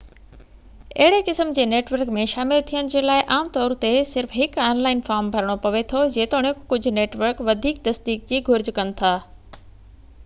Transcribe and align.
اهڙي 1.01 1.17
قسم 1.25 1.51
جي 1.57 1.65
نيٽورڪ 1.73 2.13
۾ 2.15 2.23
شامل 2.31 2.63
ٿيڻ 2.71 2.89
جي 2.93 3.03
لاءِ 3.09 3.25
عام 3.35 3.51
طور 3.59 3.75
تي 3.85 3.91
صرف 4.13 4.33
هڪ 4.39 4.65
آن 4.69 4.83
لائن 4.87 5.05
فارم 5.11 5.31
ڀرڻو 5.37 5.57
پوي 5.67 5.85
ٿو 5.93 6.03
جيتوڻڪ 6.17 6.65
ڪجهہ 6.75 6.97
نيٽورڪ 6.99 7.47
وڌيڪ 7.51 7.85
تصديق 7.91 8.27
جي 8.33 8.41
گهرج 8.51 8.73
ڪن 8.81 8.97
ٿا 9.05 9.13